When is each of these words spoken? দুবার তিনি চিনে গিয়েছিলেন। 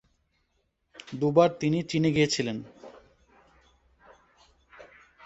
দুবার 1.13 1.49
তিনি 1.59 1.79
চিনে 1.83 2.09
গিয়েছিলেন। 2.11 2.57